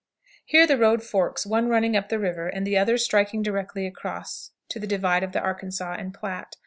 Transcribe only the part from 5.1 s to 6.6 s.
of the Arkansas and Platte.